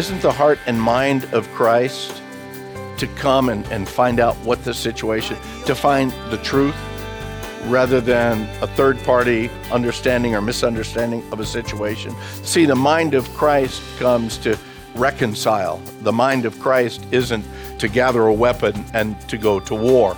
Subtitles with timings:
[0.00, 2.22] Isn't the heart and mind of Christ
[2.96, 5.36] to come and, and find out what the situation,
[5.66, 6.74] to find the truth,
[7.66, 12.14] rather than a third party understanding or misunderstanding of a situation?
[12.44, 14.58] See, the mind of Christ comes to
[14.94, 15.76] reconcile.
[16.00, 17.44] The mind of Christ isn't
[17.78, 20.16] to gather a weapon and to go to war.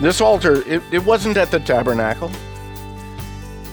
[0.00, 2.32] This altar, it, it wasn't at the tabernacle.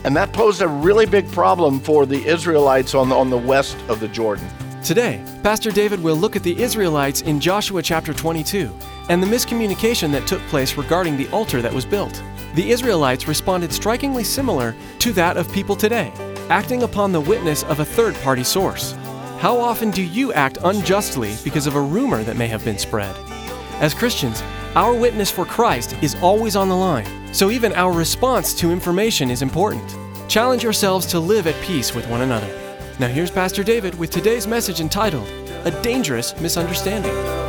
[0.04, 3.78] And that posed a really big problem for the Israelites on the, on the west
[3.90, 4.48] of the Jordan.
[4.88, 8.74] Today, Pastor David will look at the Israelites in Joshua chapter 22
[9.10, 12.24] and the miscommunication that took place regarding the altar that was built.
[12.56, 16.14] The Israelites responded strikingly similar to that of people today,
[16.50, 18.94] acting upon the witness of a third party source.
[19.40, 23.14] How often do you act unjustly because of a rumor that may have been spread?
[23.82, 24.42] As Christians,
[24.74, 29.32] our witness for Christ is always on the line, so even our response to information
[29.32, 29.98] is important.
[30.30, 32.67] Challenge yourselves to live at peace with one another.
[33.00, 35.28] Now, here's Pastor David with today's message entitled,
[35.66, 37.47] A Dangerous Misunderstanding.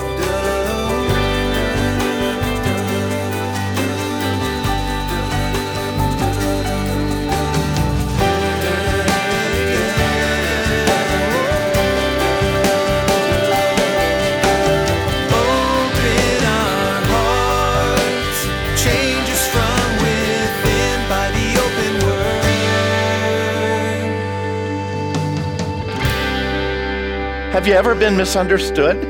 [27.58, 29.04] Have you ever been misunderstood?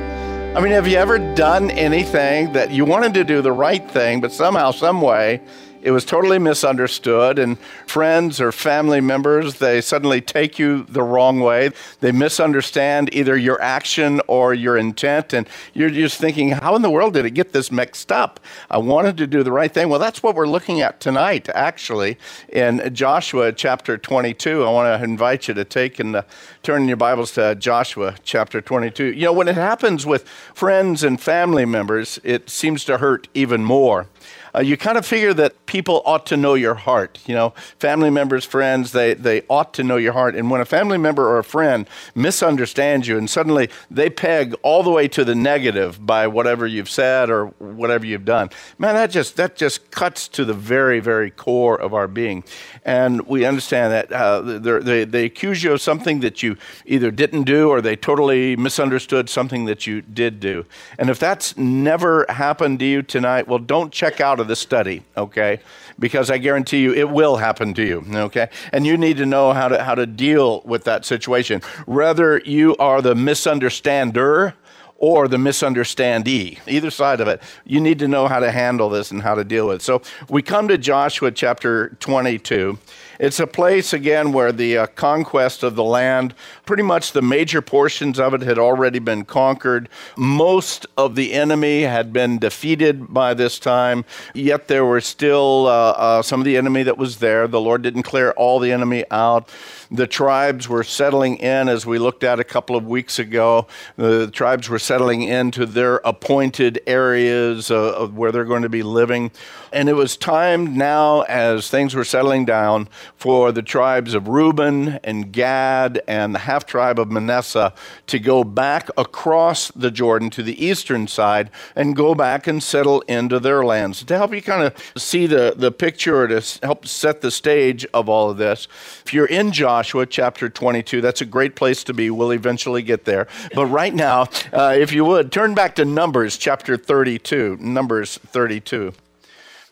[0.56, 4.22] I mean, have you ever done anything that you wanted to do the right thing,
[4.22, 5.42] but somehow, some way,
[5.82, 11.40] it was totally misunderstood, and friends or family members, they suddenly take you the wrong
[11.40, 11.70] way.
[12.00, 16.90] They misunderstand either your action or your intent, and you're just thinking, how in the
[16.90, 18.40] world did it get this mixed up?
[18.70, 19.88] I wanted to do the right thing.
[19.88, 22.18] Well, that's what we're looking at tonight, actually,
[22.48, 24.64] in Joshua chapter 22.
[24.64, 26.22] I want to invite you to take and uh,
[26.62, 29.04] turn your Bibles to Joshua chapter 22.
[29.04, 33.64] You know, when it happens with friends and family members, it seems to hurt even
[33.64, 34.06] more
[34.54, 37.20] uh, you kind of figure that people ought to know your heart.
[37.26, 40.34] You know, family members, friends, they, they ought to know your heart.
[40.34, 44.82] And when a family member or a friend misunderstands you and suddenly they peg all
[44.82, 49.10] the way to the negative by whatever you've said or whatever you've done, man, that
[49.10, 52.44] just, that just cuts to the very, very core of our being.
[52.84, 56.56] And we understand that uh, they, they accuse you of something that you
[56.86, 60.64] either didn't do or they totally misunderstood something that you did do.
[60.98, 65.02] And if that's never happened to you tonight, well, don't check out of the study,
[65.16, 65.60] okay?
[65.98, 68.48] Because I guarantee you it will happen to you, okay?
[68.72, 71.62] And you need to know how to, how to deal with that situation.
[71.86, 74.54] Whether you are the misunderstander
[74.98, 79.12] or the misunderstandee, either side of it, you need to know how to handle this
[79.12, 79.82] and how to deal with it.
[79.82, 82.78] So we come to Joshua chapter 22.
[83.20, 86.34] It's a place, again, where the uh, conquest of the land,
[86.66, 89.88] pretty much the major portions of it had already been conquered.
[90.16, 94.04] Most of the enemy had been defeated by this time,
[94.34, 97.48] yet there were still uh, uh, some of the enemy that was there.
[97.48, 99.48] The Lord didn't clear all the enemy out.
[99.90, 103.66] The tribes were settling in, as we looked at a couple of weeks ago.
[103.96, 108.82] The tribes were settling into their appointed areas uh, of where they're going to be
[108.82, 109.30] living.
[109.72, 115.00] And it was time now, as things were settling down, for the tribes of Reuben
[115.02, 117.72] and Gad and the half tribe of Manasseh
[118.08, 123.00] to go back across the Jordan to the eastern side and go back and settle
[123.02, 124.04] into their lands.
[124.04, 128.08] To help you kind of see the, the picture to help set the stage of
[128.08, 128.68] all of this,
[129.06, 132.10] if you're in Joshua chapter 22, that's a great place to be.
[132.10, 133.28] We'll eventually get there.
[133.54, 137.58] But right now, uh, if you would, turn back to Numbers chapter 32.
[137.60, 138.92] Numbers 32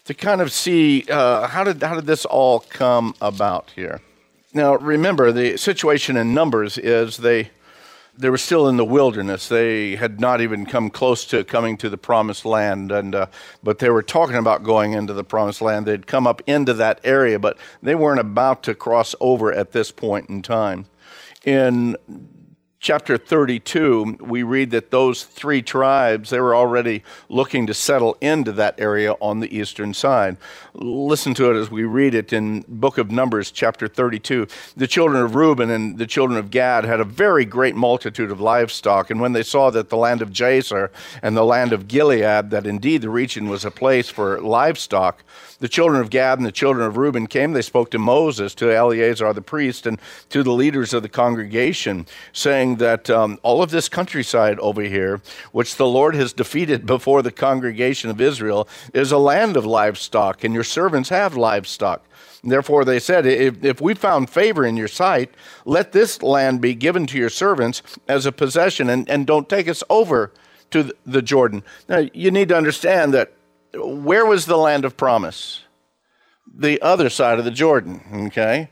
[0.06, 4.00] to kind of see uh, how did how did this all come about here.
[4.54, 7.50] Now, remember the situation in Numbers is they
[8.18, 9.48] they were still in the wilderness.
[9.48, 13.26] They had not even come close to coming to the promised land, and uh,
[13.62, 15.86] but they were talking about going into the promised land.
[15.86, 19.90] They'd come up into that area, but they weren't about to cross over at this
[19.90, 20.86] point in time.
[21.44, 21.96] In
[22.78, 28.52] chapter 32, we read that those three tribes, they were already looking to settle into
[28.52, 30.36] that area on the eastern side.
[30.74, 34.46] Listen to it as we read it in book of Numbers, chapter 32.
[34.76, 38.40] The children of Reuben and the children of Gad had a very great multitude of
[38.40, 40.90] livestock, and when they saw that the land of Jazer
[41.22, 45.24] and the land of Gilead, that indeed the region was a place for livestock,
[45.58, 47.52] the children of Gad and the children of Reuben came.
[47.52, 52.06] They spoke to Moses, to Eleazar the priest, and to the leaders of the congregation,
[52.32, 55.22] saying that um, all of this countryside over here,
[55.52, 60.42] which the Lord has defeated before the congregation of Israel, is a land of livestock,
[60.42, 62.04] and your servants have livestock.
[62.42, 65.32] Therefore, they said, if, if we found favor in your sight,
[65.64, 69.68] let this land be given to your servants as a possession, and, and don't take
[69.68, 70.32] us over
[70.70, 71.62] to the Jordan.
[71.88, 73.32] Now, you need to understand that
[73.74, 75.62] where was the land of promise?
[76.52, 78.70] The other side of the Jordan, okay?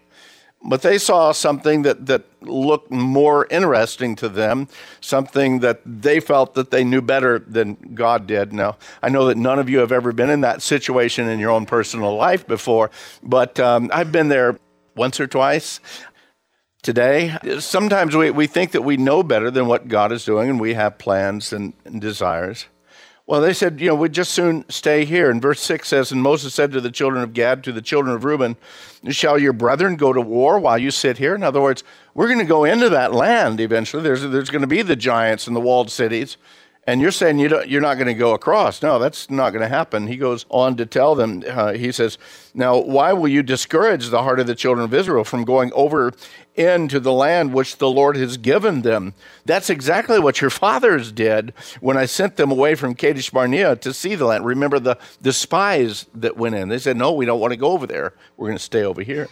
[0.66, 4.68] But they saw something that, that looked more interesting to them,
[5.00, 8.52] something that they felt that they knew better than God did.
[8.52, 11.50] Now, I know that none of you have ever been in that situation in your
[11.50, 12.90] own personal life before,
[13.22, 14.58] but um, I've been there
[14.96, 15.80] once or twice
[16.82, 17.36] today.
[17.58, 20.74] Sometimes we, we think that we know better than what God is doing, and we
[20.74, 22.66] have plans and, and desires.
[23.26, 25.30] Well, they said, you know, we'd just soon stay here.
[25.30, 28.14] And verse 6 says, And Moses said to the children of Gad, to the children
[28.14, 28.56] of Reuben,
[29.08, 31.34] Shall your brethren go to war while you sit here?
[31.34, 34.02] In other words, we're going to go into that land eventually.
[34.02, 36.36] There's, there's going to be the giants and the walled cities.
[36.86, 38.82] And you're saying you you're not going to go across.
[38.82, 40.06] No, that's not going to happen.
[40.06, 42.18] He goes on to tell them, uh, he says,
[42.52, 46.12] Now, why will you discourage the heart of the children of Israel from going over
[46.56, 49.14] into the land which the Lord has given them?
[49.46, 53.94] That's exactly what your fathers did when I sent them away from Kadesh Barnea to
[53.94, 54.44] see the land.
[54.44, 56.68] Remember the, the spies that went in?
[56.68, 58.12] They said, No, we don't want to go over there.
[58.36, 59.28] We're going to stay over here.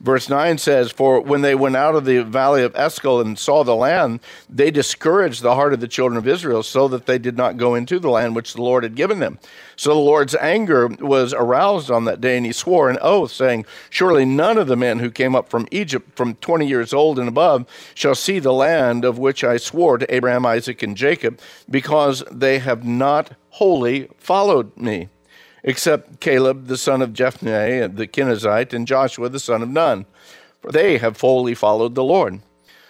[0.00, 3.64] Verse 9 says, For when they went out of the valley of Eshcol and saw
[3.64, 7.36] the land, they discouraged the heart of the children of Israel so that they did
[7.36, 9.38] not go into the land which the Lord had given them.
[9.74, 13.66] So the Lord's anger was aroused on that day, and he swore an oath, saying,
[13.90, 17.28] Surely none of the men who came up from Egypt from 20 years old and
[17.28, 21.40] above shall see the land of which I swore to Abraham, Isaac, and Jacob,
[21.70, 25.08] because they have not wholly followed me
[25.66, 30.06] except Caleb the son of Jephunneh the Kenizzite and Joshua the son of Nun,
[30.62, 32.40] for they have wholly followed the Lord.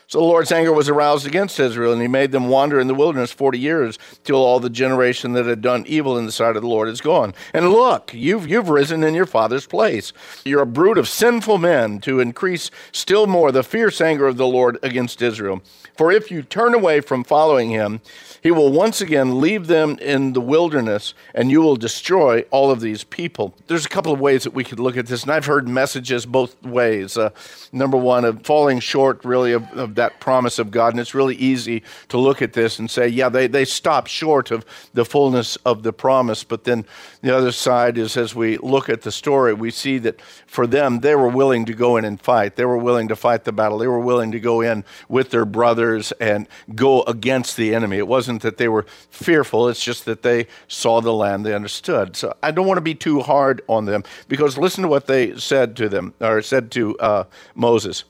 [0.08, 2.94] So the Lord's anger was aroused against Israel, and he made them wander in the
[2.94, 6.62] wilderness forty years, till all the generation that had done evil in the sight of
[6.62, 7.34] the Lord is gone.
[7.52, 10.12] And look, you've, you've risen in your father's place.
[10.44, 14.46] You're a brood of sinful men to increase still more the fierce anger of the
[14.46, 15.60] Lord against Israel.
[15.96, 18.00] For if you turn away from following him,
[18.42, 22.80] he will once again leave them in the wilderness, and you will destroy all of
[22.80, 23.54] these people.
[23.66, 26.26] There's a couple of ways that we could look at this, and I've heard messages
[26.26, 27.16] both ways.
[27.16, 27.30] Uh,
[27.72, 30.92] number one, of falling short, really, of, of, that promise of God.
[30.92, 34.50] And it's really easy to look at this and say, yeah, they, they stop short
[34.50, 34.64] of
[34.94, 36.44] the fullness of the promise.
[36.44, 36.84] But then
[37.22, 41.00] the other side is, as we look at the story, we see that for them,
[41.00, 42.56] they were willing to go in and fight.
[42.56, 43.78] They were willing to fight the battle.
[43.78, 47.98] They were willing to go in with their brothers and go against the enemy.
[47.98, 51.54] It wasn't wasn't that they were fearful, it's just that they saw the land, they
[51.54, 52.16] understood.
[52.16, 55.36] So I don't want to be too hard on them because listen to what they
[55.38, 58.04] said to them, or said to uh, Moses.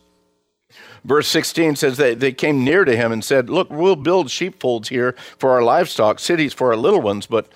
[1.07, 4.89] Verse 16 says that they came near to him and said, Look, we'll build sheepfolds
[4.89, 7.47] here for our livestock, cities for our little ones, but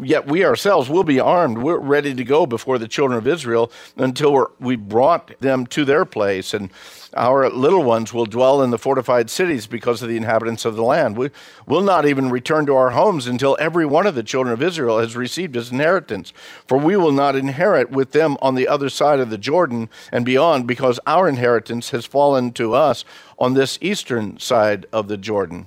[0.00, 1.58] yet we ourselves will be armed.
[1.58, 6.04] We're ready to go before the children of Israel until we brought them to their
[6.04, 6.54] place.
[6.54, 6.70] And
[7.14, 10.82] our little ones will dwell in the fortified cities because of the inhabitants of the
[10.82, 11.16] land.
[11.16, 11.30] We
[11.66, 14.98] will not even return to our homes until every one of the children of Israel
[14.98, 16.32] has received his inheritance.
[16.66, 20.24] For we will not inherit with them on the other side of the Jordan and
[20.24, 23.04] beyond, because our inheritance has fallen to us
[23.38, 25.66] on this eastern side of the Jordan.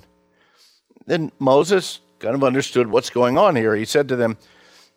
[1.05, 3.75] Then Moses kind of understood what's going on here.
[3.75, 4.37] He said to them,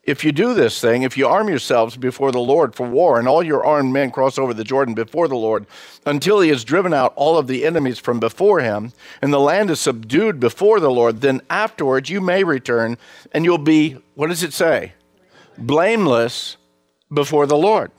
[0.07, 3.27] if you do this thing, if you arm yourselves before the Lord for war, and
[3.27, 5.67] all your armed men cross over the Jordan before the Lord,
[6.07, 9.69] until he has driven out all of the enemies from before him, and the land
[9.69, 12.99] is subdued before the Lord, then afterwards you may return,
[13.33, 14.93] and you'll be, what does it say?
[15.59, 16.57] Blameless
[17.13, 17.91] before the Lord.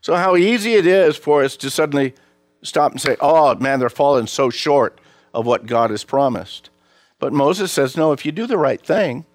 [0.00, 2.14] So, how easy it is for us to suddenly
[2.62, 4.98] stop and say, oh man, they're falling so short
[5.34, 6.70] of what God has promised.
[7.18, 9.26] But Moses says, no, if you do the right thing,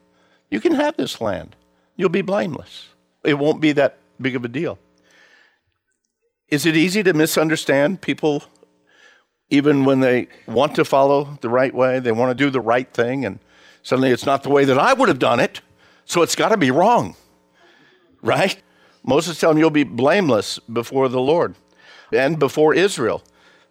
[0.50, 1.56] you can have this land
[1.96, 2.90] you'll be blameless.
[3.24, 4.80] It won't be that big of a deal.
[6.50, 8.44] Is it easy to misunderstand people
[9.50, 12.00] even when they want to follow the right way?
[12.00, 13.40] They want to do the right thing, and
[13.82, 15.62] suddenly it's not the way that I would have done it,
[16.06, 17.16] so it's got to be wrong,
[18.22, 18.62] right?
[19.04, 21.56] Moses telling him you'll be blameless before the Lord
[22.12, 23.24] and before Israel.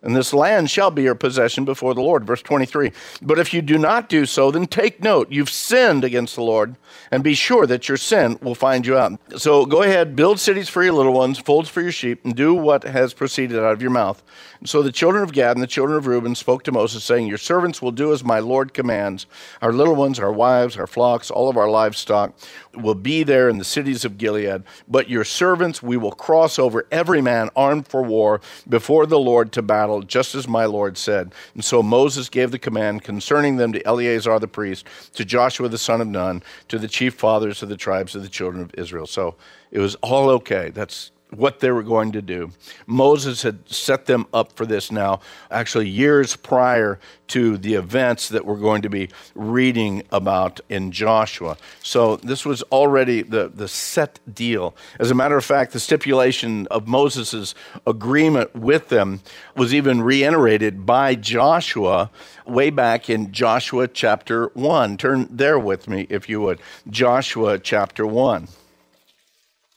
[0.02, 2.24] And this land shall be your possession before the Lord.
[2.24, 2.90] Verse 23.
[3.22, 6.76] But if you do not do so, then take note, you've sinned against the Lord,
[7.10, 9.20] and be sure that your sin will find you out.
[9.36, 12.52] So go ahead, build cities for your little ones, folds for your sheep, and do
[12.52, 14.22] what has proceeded out of your mouth.
[14.64, 17.38] So the children of Gad and the children of Reuben spoke to Moses, saying, Your
[17.38, 19.26] servants will do as my Lord commands.
[19.60, 22.34] Our little ones, our wives, our flocks, all of our livestock
[22.74, 24.62] will be there in the cities of Gilead.
[24.88, 29.52] But your servants we will cross over every man armed for war before the Lord
[29.52, 31.34] to battle battle, just as my Lord said.
[31.54, 35.78] And so Moses gave the command concerning them to Eleazar the priest, to Joshua the
[35.78, 39.06] son of Nun, to the chief fathers of the tribes of the children of Israel.
[39.06, 39.34] So
[39.70, 40.70] it was all okay.
[40.70, 42.50] That's what they were going to do.
[42.86, 45.20] Moses had set them up for this now,
[45.50, 46.98] actually, years prior
[47.28, 51.56] to the events that we're going to be reading about in Joshua.
[51.82, 54.76] So this was already the, the set deal.
[54.98, 57.54] As a matter of fact, the stipulation of Moses'
[57.86, 59.20] agreement with them
[59.56, 62.10] was even reiterated by Joshua
[62.46, 64.96] way back in Joshua chapter 1.
[64.98, 66.60] Turn there with me, if you would.
[66.90, 68.48] Joshua chapter 1.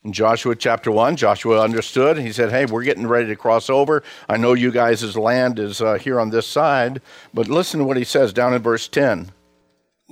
[0.06, 2.20] In Joshua chapter 1, Joshua understood.
[2.20, 4.04] He said, Hey, we're getting ready to cross over.
[4.30, 7.02] I know you guys' land is uh, here on this side,
[7.34, 9.32] but listen to what he says down in verse 10.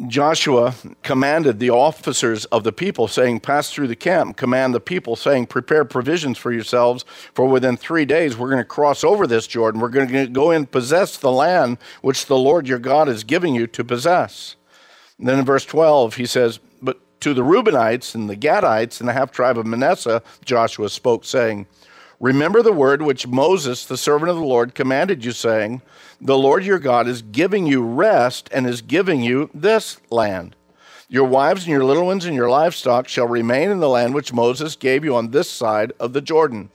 [0.08, 0.74] Joshua
[1.04, 5.46] commanded the officers of the people, saying, Pass through the camp, command the people, saying,
[5.46, 9.80] Prepare provisions for yourselves, for within three days we're going to cross over this Jordan.
[9.80, 13.54] We're going to go and possess the land which the Lord your God is giving
[13.54, 14.56] you to possess.
[15.20, 16.60] And then in verse 12, he says,
[17.24, 21.68] to the Reubenites and the Gadites and the half tribe of Manasseh, Joshua spoke, saying,
[22.20, 25.82] Remember the word which Moses, the servant of the Lord, commanded you, saying,
[26.20, 30.58] The Lord your God is giving you rest and is giving you this land.
[31.08, 34.34] Your wives and your little ones and your livestock shall remain in the land which
[34.34, 36.72] Moses gave you on this side of the Jordan.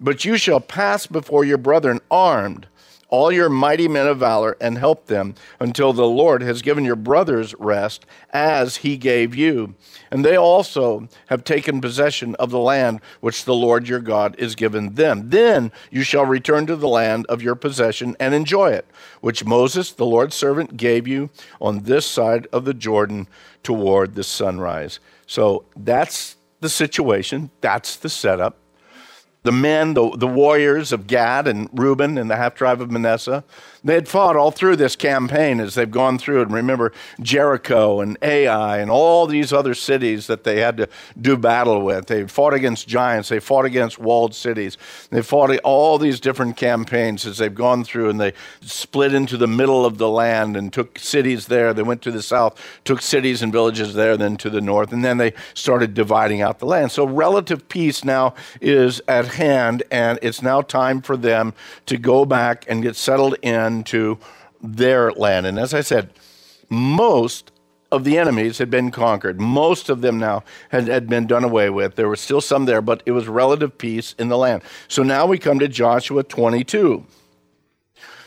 [0.00, 2.66] But you shall pass before your brethren armed
[3.12, 6.96] all your mighty men of valor and help them until the Lord has given your
[6.96, 9.74] brothers rest as he gave you.
[10.10, 14.54] And they also have taken possession of the land which the Lord your God is
[14.54, 15.28] given them.
[15.28, 18.86] Then you shall return to the land of your possession and enjoy it,
[19.20, 21.28] which Moses, the Lord's servant, gave you
[21.60, 23.28] on this side of the Jordan
[23.62, 25.00] toward the sunrise.
[25.26, 28.56] So that's the situation, that's the setup
[29.42, 33.42] the men, the, the warriors of Gad and Reuben and the half tribe of Manasseh,
[33.84, 36.42] they had fought all through this campaign as they've gone through.
[36.42, 40.88] And remember Jericho and Ai and all these other cities that they had to
[41.20, 42.06] do battle with.
[42.06, 44.78] They fought against giants, they fought against walled cities.
[45.10, 49.48] They fought all these different campaigns as they've gone through and they split into the
[49.48, 51.74] middle of the land and took cities there.
[51.74, 55.04] They went to the south, took cities and villages there, then to the north, and
[55.04, 56.92] then they started dividing out the land.
[56.92, 61.54] So relative peace now is at hand, and it's now time for them
[61.86, 64.18] to go back and get settled into
[64.62, 65.46] their land.
[65.46, 66.10] And as I said,
[66.68, 67.52] most
[67.90, 69.38] of the enemies had been conquered.
[69.38, 71.94] Most of them now had, had been done away with.
[71.94, 74.62] There were still some there, but it was relative peace in the land.
[74.88, 77.04] So now we come to Joshua 22.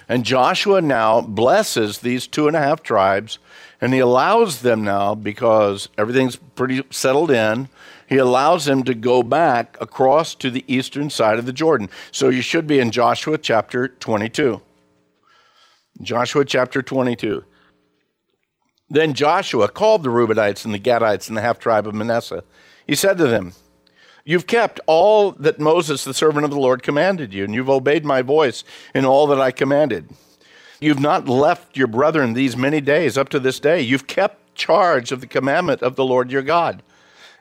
[0.07, 3.39] And Joshua now blesses these two and a half tribes,
[3.81, 7.67] and he allows them now, because everything's pretty settled in,
[8.07, 11.89] he allows them to go back across to the eastern side of the Jordan.
[12.11, 14.61] So you should be in Joshua chapter 22.
[16.01, 17.43] Joshua chapter 22.
[18.89, 22.43] Then Joshua called the Reubenites and the Gadites and the half tribe of Manasseh.
[22.85, 23.53] He said to them,
[24.23, 28.03] You've kept all that Moses, the servant of the Lord, commanded you, and you've obeyed
[28.03, 30.09] my voice in all that I commanded.
[30.79, 33.81] You've not left your brethren these many days up to this day.
[33.81, 36.81] You've kept charge of the commandment of the Lord your God.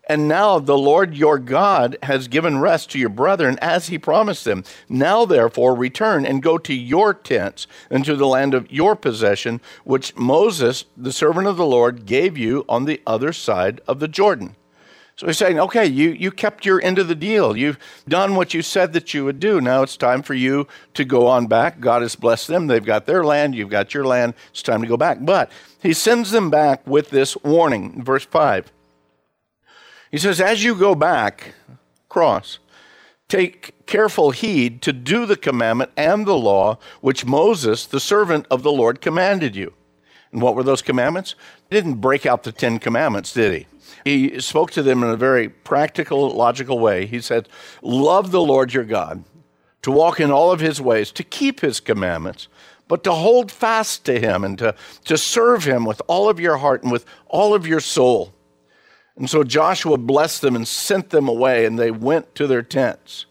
[0.06, 4.44] And now the Lord your God has given rest to your brethren as he promised
[4.44, 4.64] them.
[4.88, 9.60] Now, therefore, return and go to your tents and to the land of your possession,
[9.84, 14.08] which Moses, the servant of the Lord, gave you on the other side of the
[14.08, 14.56] Jordan.
[15.16, 17.56] So he's saying, okay, you, you kept your end of the deal.
[17.56, 19.60] You've done what you said that you would do.
[19.60, 21.78] Now it's time for you to go on back.
[21.78, 22.66] God has blessed them.
[22.66, 23.54] They've got their land.
[23.54, 24.34] You've got your land.
[24.50, 25.18] It's time to go back.
[25.20, 28.02] But he sends them back with this warning.
[28.02, 28.72] Verse 5
[30.14, 31.54] he says, As you go back,
[32.08, 32.60] cross,
[33.26, 38.62] take careful heed to do the commandment and the law which Moses, the servant of
[38.62, 39.74] the Lord, commanded you.
[40.30, 41.34] And what were those commandments?
[41.68, 43.66] He didn't break out the Ten Commandments, did he?
[44.04, 47.06] He spoke to them in a very practical, logical way.
[47.06, 47.48] He said,
[47.82, 49.24] Love the Lord your God,
[49.82, 52.46] to walk in all of his ways, to keep his commandments,
[52.86, 56.58] but to hold fast to him and to, to serve him with all of your
[56.58, 58.32] heart and with all of your soul.
[59.16, 63.26] And so Joshua blessed them and sent them away, and they went to their tents.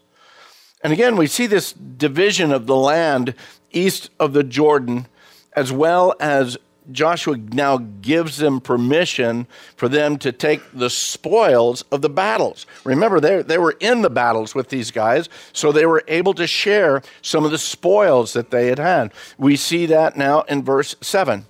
[0.82, 3.36] And again, we see this division of the land
[3.72, 5.08] east of the Jordan,
[5.56, 6.58] as well as
[6.92, 12.66] Joshua now gives them permission for them to take the spoils of the battles.
[12.84, 16.48] Remember, they, they were in the battles with these guys, so they were able to
[16.48, 19.14] share some of the spoils that they had had.
[19.38, 21.46] We see that now in verse 7.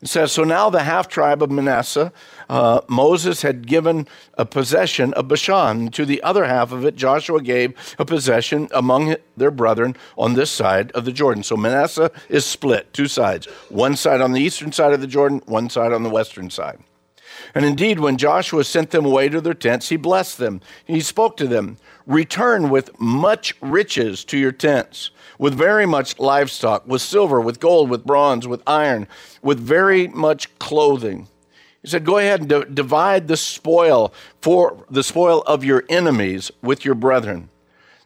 [0.00, 2.12] It says, So now the half tribe of Manasseh,
[2.52, 5.88] uh, Moses had given a possession of Bashan.
[5.92, 10.50] To the other half of it, Joshua gave a possession among their brethren on this
[10.50, 11.42] side of the Jordan.
[11.44, 13.46] So Manasseh is split, two sides.
[13.70, 16.78] One side on the eastern side of the Jordan, one side on the western side.
[17.54, 20.60] And indeed, when Joshua sent them away to their tents, he blessed them.
[20.84, 26.86] He spoke to them Return with much riches to your tents, with very much livestock,
[26.86, 29.06] with silver, with gold, with bronze, with iron,
[29.40, 31.28] with very much clothing.
[31.82, 36.50] He said, Go ahead and d- divide the spoil for the spoil of your enemies
[36.62, 37.48] with your brethren.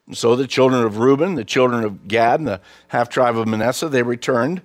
[0.06, 3.46] And so the children of Reuben, the children of Gad, and the half tribe of
[3.46, 4.62] Manasseh, they returned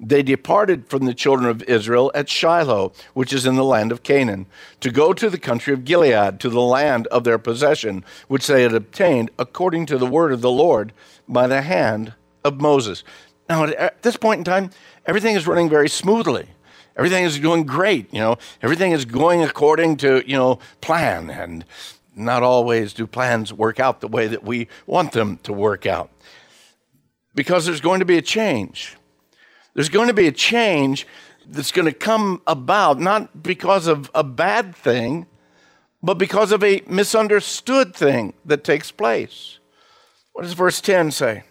[0.00, 4.02] they departed from the children of Israel at Shiloh, which is in the land of
[4.02, 4.46] Canaan,
[4.80, 8.62] to go to the country of Gilead, to the land of their possession, which they
[8.62, 10.94] had obtained according to the word of the Lord
[11.28, 12.14] by the hand
[12.44, 13.04] of Moses.
[13.48, 14.70] Now, at this point in time,
[15.04, 16.48] everything is running very smoothly.
[17.00, 18.12] Everything is going great.
[18.12, 21.30] You know, everything is going according to, you know, plan.
[21.30, 21.64] And
[22.14, 26.10] not always do plans work out the way that we want them to work out.
[27.34, 28.98] Because there's going to be a change.
[29.72, 31.06] There's going to be a change
[31.46, 35.24] that's going to come about not because of a bad thing,
[36.02, 39.58] but because of a misunderstood thing that takes place.
[40.34, 41.44] What does verse 10 say?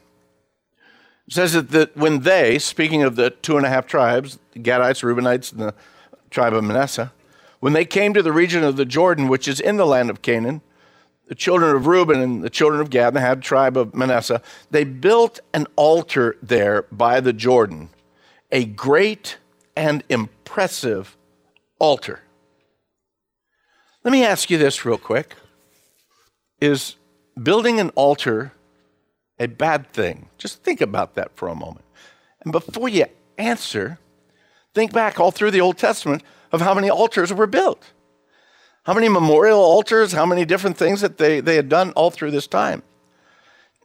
[1.30, 5.04] Says that, that when they, speaking of the two and a half tribes, the Gadites,
[5.04, 5.74] Reubenites, and the
[6.30, 7.12] tribe of Manasseh,
[7.60, 10.22] when they came to the region of the Jordan, which is in the land of
[10.22, 10.62] Canaan,
[11.28, 14.42] the children of Reuben and the children of Gad, and the half tribe of Manasseh,
[14.72, 17.90] they built an altar there by the Jordan
[18.52, 19.38] a great
[19.76, 21.16] and impressive
[21.78, 22.22] altar.
[24.04, 25.36] Let me ask you this real quick
[26.60, 26.96] Is
[27.42, 28.54] building an altar
[29.40, 30.30] a bad thing?
[30.38, 31.86] Just think about that for a moment.
[32.42, 33.06] And before you
[33.38, 34.00] answer,
[34.74, 37.92] think back all through the Old Testament of how many altars were built.
[38.84, 42.32] How many memorial altars, how many different things that they, they had done all through
[42.32, 42.84] this time.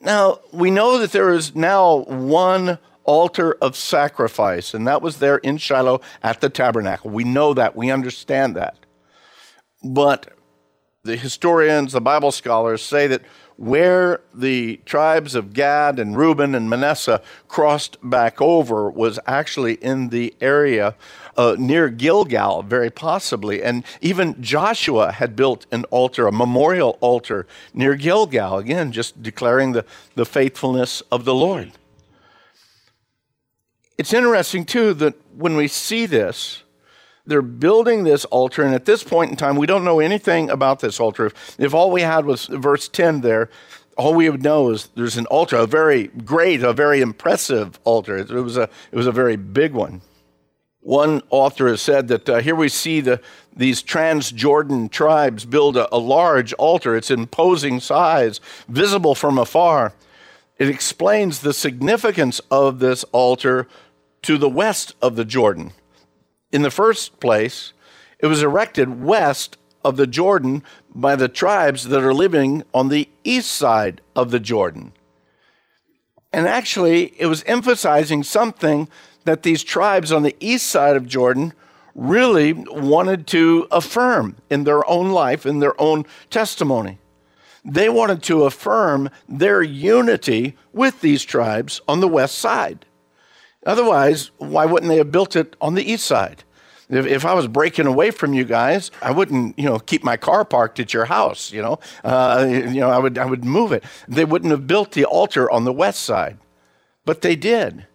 [0.00, 5.38] Now, we know that there is now one altar of sacrifice, and that was there
[5.38, 7.10] in Shiloh at the tabernacle.
[7.10, 8.76] We know that, we understand that.
[9.82, 10.32] But
[11.02, 13.22] the historians, the Bible scholars say that
[13.56, 20.08] where the tribes of Gad and Reuben and Manasseh crossed back over was actually in
[20.08, 20.96] the area
[21.36, 23.62] uh, near Gilgal, very possibly.
[23.62, 29.72] And even Joshua had built an altar, a memorial altar near Gilgal, again, just declaring
[29.72, 29.84] the,
[30.16, 31.72] the faithfulness of the Lord.
[33.96, 36.63] It's interesting, too, that when we see this,
[37.26, 40.80] they're building this altar, and at this point in time, we don't know anything about
[40.80, 41.26] this altar.
[41.26, 43.48] If, if all we had was verse 10 there,
[43.96, 48.18] all we would know is there's an altar, a very great, a very impressive altar.
[48.18, 50.02] It was a, it was a very big one.
[50.80, 53.20] One author has said that uh, here we see the,
[53.56, 56.94] these Transjordan tribes build a, a large altar.
[56.94, 59.94] It's imposing size, visible from afar.
[60.58, 63.66] It explains the significance of this altar
[64.22, 65.72] to the west of the Jordan.
[66.54, 67.72] In the first place,
[68.20, 70.62] it was erected west of the Jordan
[70.94, 74.92] by the tribes that are living on the east side of the Jordan.
[76.32, 78.88] And actually, it was emphasizing something
[79.24, 81.54] that these tribes on the east side of Jordan
[81.92, 87.00] really wanted to affirm in their own life, in their own testimony.
[87.64, 92.86] They wanted to affirm their unity with these tribes on the west side.
[93.66, 96.44] Otherwise, why wouldn't they have built it on the east side?
[96.90, 100.18] If, if, I was breaking away from you guys, I wouldn't, you know, keep my
[100.18, 101.50] car parked at your house.
[101.50, 103.84] You know, uh, you know, I would, I would move it.
[104.06, 106.36] They wouldn't have built the altar on the west side,
[107.06, 107.86] but they did.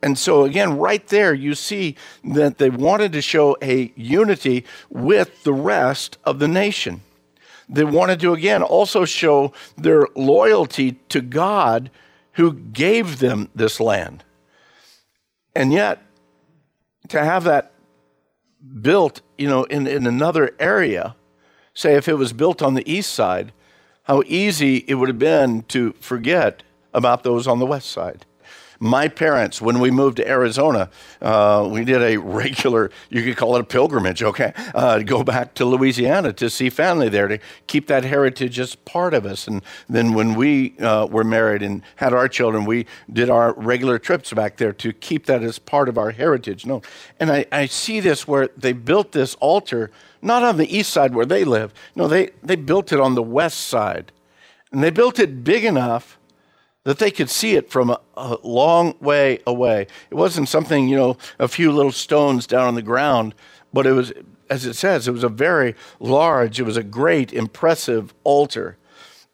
[0.00, 5.42] And so again, right there, you see that they wanted to show a unity with
[5.42, 7.02] the rest of the nation.
[7.68, 11.90] They wanted to again also show their loyalty to God,
[12.32, 14.22] who gave them this land.
[15.58, 16.00] And yet,
[17.08, 17.72] to have that
[18.80, 21.16] built, you know, in, in another area,
[21.74, 23.52] say if it was built on the east side,
[24.04, 26.62] how easy it would have been to forget
[26.94, 28.24] about those on the west side.
[28.80, 30.88] My parents, when we moved to Arizona,
[31.20, 34.52] uh, we did a regular, you could call it a pilgrimage, okay?
[34.74, 39.14] Uh, go back to Louisiana to see family there to keep that heritage as part
[39.14, 39.48] of us.
[39.48, 43.98] And then when we uh, were married and had our children, we did our regular
[43.98, 46.64] trips back there to keep that as part of our heritage.
[46.64, 46.82] No,
[47.18, 49.90] and I, I see this where they built this altar
[50.22, 51.72] not on the east side where they live.
[51.94, 54.12] No, they, they built it on the west side.
[54.72, 56.17] And they built it big enough
[56.84, 59.86] that they could see it from a, a, long way away.
[60.10, 63.34] It wasn't something, you know, a few little stones down on the ground,
[63.72, 64.12] but it was,
[64.48, 68.76] as it says, it was a very large, it was a great, impressive altar.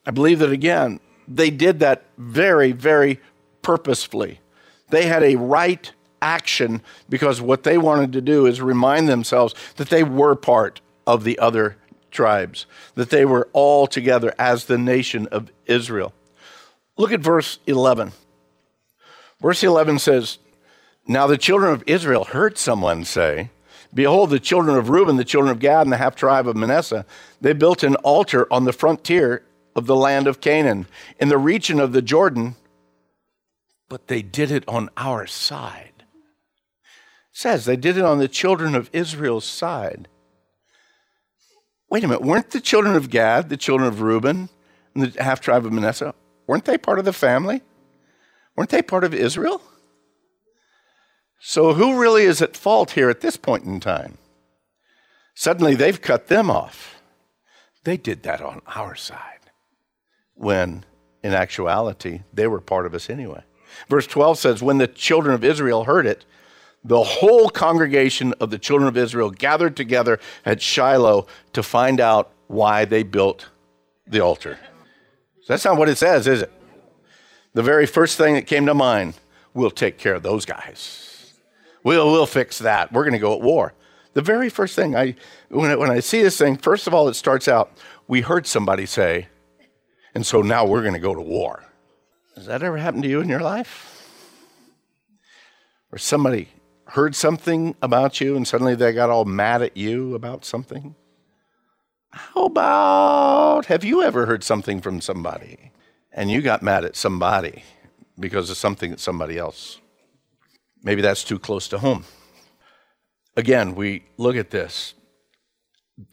[0.07, 3.21] I believe that again, they did that very, very
[3.63, 4.41] purposefully.
[4.89, 9.91] They had a right action because what they wanted to do is remind themselves that
[9.91, 11.77] they were part of the other
[12.11, 16.13] tribes, that they were all together as the nation of Israel.
[16.97, 18.13] Look at verse 11.
[19.41, 20.39] Verse 11 says,
[21.07, 23.51] Now the children of Israel heard someone say,
[23.93, 27.07] Behold, the children of Reuben, the children of Gad, and the half tribe of Manasseh,
[27.41, 29.45] they built an altar on the frontier
[29.77, 30.87] of the land of Canaan,
[31.21, 32.57] in the region of the Jordan,
[33.89, 35.93] but they did it on our side.
[35.99, 40.09] It says they did it on the children of Israel's side.
[41.89, 44.49] Wait a minute, weren't the children of Gad, the children of Reuben,
[44.95, 46.15] and the half tribe of Manasseh
[46.47, 47.63] Weren't they part of the family?
[48.57, 49.63] Weren't they part of Israel?
[51.41, 54.17] So, who really is at fault here at this point in time?
[55.35, 57.03] Suddenly, they've cut them off.
[57.85, 59.51] They did that on our side,
[60.35, 60.85] when
[61.23, 63.43] in actuality, they were part of us anyway.
[63.89, 66.25] Verse 12 says, When the children of Israel heard it,
[66.85, 72.31] the whole congregation of the children of Israel gathered together at Shiloh to find out
[72.47, 73.49] why they built
[74.07, 74.59] the altar.
[75.47, 76.53] That's not what it says, is it?
[77.53, 79.15] The very first thing that came to mind,
[79.53, 81.33] we'll take care of those guys.
[81.85, 82.93] We'll, we'll fix that.
[82.93, 83.75] We're going to go at war.
[84.15, 85.17] The very first thing I,
[85.49, 87.71] when I, when I see this thing, first of all, it starts out,
[88.09, 89.29] we heard somebody say,
[90.15, 91.65] and so now we're going to go to war.
[92.37, 93.91] Has that ever happened to you in your life?
[95.93, 96.49] Or somebody
[96.87, 100.95] heard something about you and suddenly they got all mad at you about something?
[102.35, 105.71] How about have you ever heard something from somebody
[106.13, 107.63] and you got mad at somebody
[108.19, 109.79] because of something that somebody else?
[110.83, 112.05] Maybe that's too close to home.
[113.37, 114.95] Again, we look at this.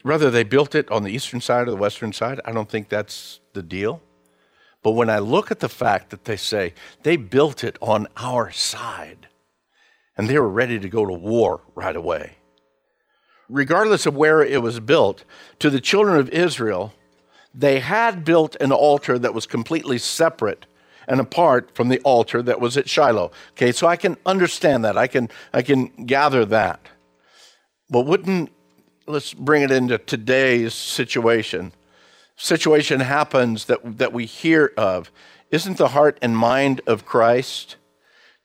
[0.02, 2.88] Whether they built it on the eastern side or the western side, I don't think
[2.88, 4.00] that's the deal.
[4.84, 8.52] But when I look at the fact that they say they built it on our
[8.52, 9.26] side
[10.16, 12.36] and they were ready to go to war right away,
[13.52, 15.24] regardless of where it was built,
[15.58, 16.92] to the children of Israel,
[17.54, 20.66] they had built an altar that was completely separate
[21.06, 23.30] and apart from the altar that was at Shiloh.
[23.50, 24.96] Okay, so I can understand that.
[24.96, 26.88] I can I can gather that.
[27.90, 28.50] But wouldn't
[29.06, 31.72] let's bring it into today's situation.
[32.36, 35.10] Situation happens that that we hear of.
[35.50, 37.76] Isn't the heart and mind of Christ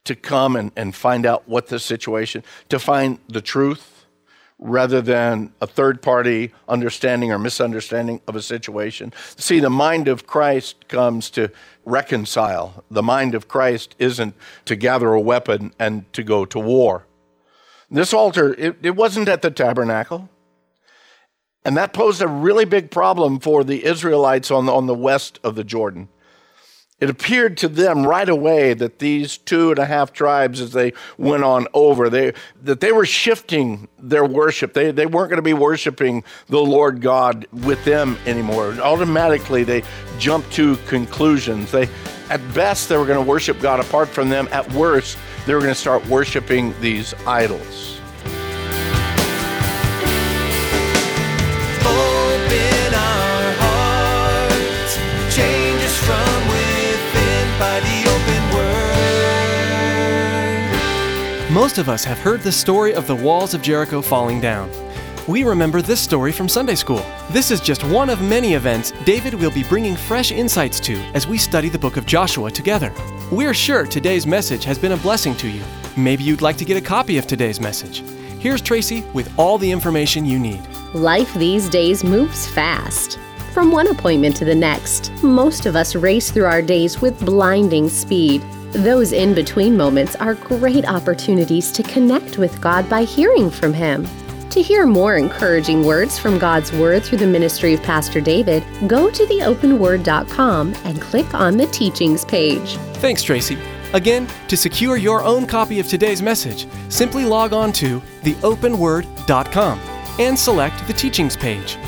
[0.04, 3.97] to come and, and find out what the situation, to find the truth?
[4.60, 9.14] Rather than a third party understanding or misunderstanding of a situation.
[9.36, 11.52] See, the mind of Christ comes to
[11.86, 12.84] reconcile.
[12.90, 14.34] The mind of Christ isn't
[14.66, 17.06] to gather a weapon and to go to war.
[17.90, 20.30] This altar, it, it wasn't at the tabernacle.
[21.64, 25.40] And that posed a really big problem for the Israelites on the, on the west
[25.44, 26.10] of the Jordan.
[27.00, 30.94] It appeared to them right away that these two and a half tribes, as they
[31.20, 32.34] went on over, they,
[32.64, 34.74] that they were shifting their worship.
[34.74, 38.74] They, they weren't going to be worshiping the Lord God with them anymore.
[38.82, 39.84] Automatically, they
[40.18, 41.72] jumped to conclusions.
[41.72, 41.88] They,
[42.32, 44.48] at best, they were going to worship God apart from them.
[44.52, 48.02] At worst, they were going to start worshiping these idols.
[61.58, 64.70] Most of us have heard the story of the walls of Jericho falling down.
[65.28, 67.04] We remember this story from Sunday school.
[67.32, 71.26] This is just one of many events David will be bringing fresh insights to as
[71.26, 72.94] we study the book of Joshua together.
[73.32, 75.64] We're sure today's message has been a blessing to you.
[75.98, 78.02] Maybe you'd like to get a copy of today's message.
[78.40, 80.62] Here's Tracy with all the information you need.
[80.94, 83.18] Life these days moves fast.
[83.52, 87.90] From one appointment to the next, most of us race through our days with blinding
[87.90, 88.44] speed.
[88.78, 94.08] Those in between moments are great opportunities to connect with God by hearing from Him.
[94.52, 99.10] To hear more encouraging words from God's Word through the ministry of Pastor David, go
[99.10, 102.76] to theopenword.com and click on the teachings page.
[102.98, 103.58] Thanks, Tracy.
[103.94, 109.80] Again, to secure your own copy of today's message, simply log on to theopenword.com
[110.20, 111.80] and select the teachings page.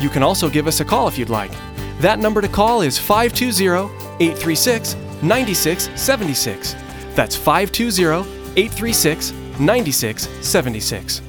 [0.00, 1.52] You can also give us a call if you'd like.
[2.00, 6.74] That number to call is 520 836 9676.
[7.14, 11.22] That's 520 836 9676.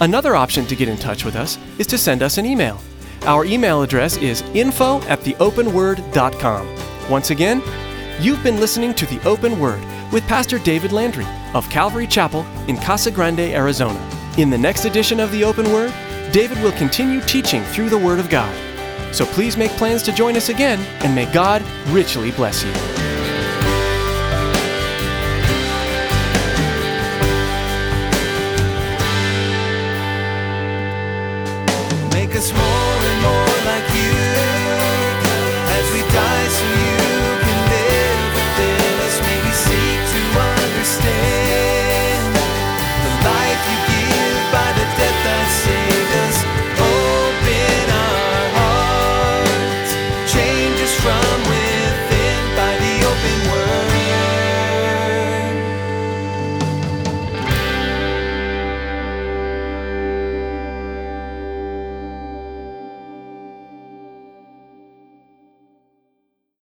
[0.00, 2.80] Another option to get in touch with us is to send us an email.
[3.22, 7.10] Our email address is info at theopenword.com.
[7.10, 7.62] Once again,
[8.20, 12.76] you've been listening to The Open Word with Pastor David Landry of Calvary Chapel in
[12.76, 14.00] Casa Grande, Arizona.
[14.38, 15.92] In the next edition of The Open Word,
[16.32, 18.54] David will continue teaching through the Word of God.
[19.12, 22.99] So please make plans to join us again, and may God richly bless you.